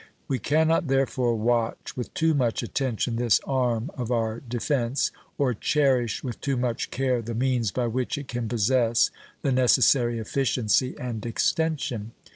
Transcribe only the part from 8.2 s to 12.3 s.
can possess the necessary efficiency and extension.